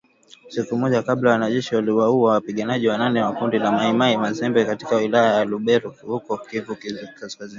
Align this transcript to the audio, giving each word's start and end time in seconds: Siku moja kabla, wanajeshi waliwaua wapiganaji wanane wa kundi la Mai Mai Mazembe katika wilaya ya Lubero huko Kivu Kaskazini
Siku 0.49 0.77
moja 0.77 1.03
kabla, 1.03 1.31
wanajeshi 1.31 1.75
waliwaua 1.75 2.31
wapiganaji 2.31 2.87
wanane 2.87 3.21
wa 3.21 3.33
kundi 3.33 3.59
la 3.59 3.71
Mai 3.71 3.93
Mai 3.93 4.17
Mazembe 4.17 4.65
katika 4.65 4.95
wilaya 4.95 5.33
ya 5.33 5.45
Lubero 5.45 5.95
huko 6.01 6.37
Kivu 6.37 6.77
Kaskazini 7.19 7.49